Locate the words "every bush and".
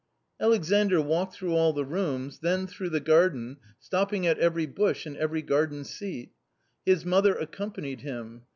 4.39-5.15